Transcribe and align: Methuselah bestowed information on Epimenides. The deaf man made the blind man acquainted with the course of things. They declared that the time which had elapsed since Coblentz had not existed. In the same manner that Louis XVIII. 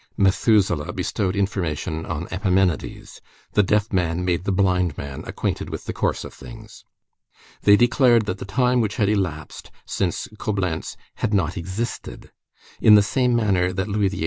Methuselah 0.17 0.91
bestowed 0.93 1.35
information 1.35 2.07
on 2.07 2.27
Epimenides. 2.31 3.21
The 3.53 3.61
deaf 3.61 3.93
man 3.93 4.25
made 4.25 4.45
the 4.45 4.51
blind 4.51 4.97
man 4.97 5.23
acquainted 5.27 5.69
with 5.69 5.85
the 5.85 5.93
course 5.93 6.23
of 6.23 6.33
things. 6.33 6.83
They 7.61 7.75
declared 7.75 8.25
that 8.25 8.39
the 8.39 8.45
time 8.45 8.81
which 8.81 8.95
had 8.95 9.09
elapsed 9.09 9.69
since 9.85 10.27
Coblentz 10.39 10.97
had 11.17 11.35
not 11.35 11.55
existed. 11.55 12.31
In 12.81 12.95
the 12.95 13.03
same 13.03 13.35
manner 13.35 13.71
that 13.73 13.87
Louis 13.87 14.09
XVIII. 14.09 14.19